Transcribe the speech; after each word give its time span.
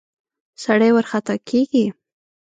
سړی 0.63 0.89
ورخطا 0.93 1.35
کېږي. 1.47 1.85